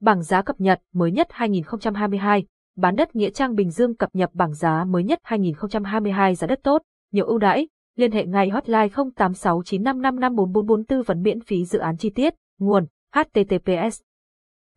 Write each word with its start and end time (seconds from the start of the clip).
bảng 0.00 0.22
giá 0.22 0.42
cập 0.42 0.60
nhật 0.60 0.82
mới 0.92 1.10
nhất 1.12 1.26
2022. 1.30 2.44
Bán 2.76 2.96
đất 2.96 3.16
Nghĩa 3.16 3.30
Trang 3.30 3.54
Bình 3.54 3.70
Dương 3.70 3.96
cập 3.96 4.10
nhật 4.12 4.30
bảng 4.34 4.54
giá 4.54 4.84
mới 4.84 5.04
nhất 5.04 5.18
2022 5.22 6.34
giá 6.34 6.46
đất 6.46 6.60
tốt, 6.62 6.82
nhiều 7.12 7.26
ưu 7.26 7.38
đãi. 7.38 7.68
Liên 7.96 8.12
hệ 8.12 8.26
ngay 8.26 8.48
hotline 8.48 8.88
0869555444 8.88 10.84
tư 10.88 11.02
vấn 11.06 11.22
miễn 11.22 11.40
phí 11.40 11.64
dự 11.64 11.78
án 11.78 11.96
chi 11.96 12.10
tiết, 12.10 12.34
nguồn 12.58 12.86
https 13.14 14.00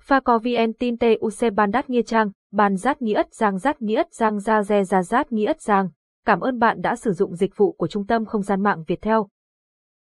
Phaco 0.00 0.38
VN 0.38 0.72
tin 0.78 0.96
TUC 0.98 1.54
Ban 1.54 1.70
Đát 1.70 1.90
Nghĩa 1.90 2.02
Trang, 2.02 2.30
Ban 2.52 2.76
Giát 2.76 3.02
Nghĩa 3.02 3.14
ất 3.14 3.34
Giang 3.34 3.58
Giát 3.58 3.82
Nghĩa 3.82 3.96
ất 3.96 4.14
Giang 4.14 4.40
Gia 4.40 4.62
Re 4.62 4.84
Gia 4.84 5.02
Giát 5.02 5.32
Nghĩa 5.32 5.46
ất 5.46 5.60
Giang. 5.60 5.88
Cảm 6.26 6.40
ơn 6.40 6.58
bạn 6.58 6.80
đã 6.80 6.96
sử 6.96 7.12
dụng 7.12 7.36
dịch 7.36 7.56
vụ 7.56 7.72
của 7.72 7.86
Trung 7.86 8.06
tâm 8.06 8.24
Không 8.24 8.42
gian 8.42 8.62
mạng 8.62 8.84
Việt 8.86 9.02
theo. 9.02 9.28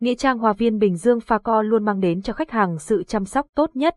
Nghĩa 0.00 0.14
trang 0.14 0.38
hòa 0.38 0.52
viên 0.52 0.78
Bình 0.78 0.96
Dương 0.96 1.20
Pha 1.20 1.38
Co 1.38 1.62
luôn 1.62 1.84
mang 1.84 2.00
đến 2.00 2.22
cho 2.22 2.32
khách 2.32 2.50
hàng 2.50 2.78
sự 2.78 3.02
chăm 3.02 3.24
sóc 3.24 3.46
tốt 3.54 3.70
nhất. 3.74 3.96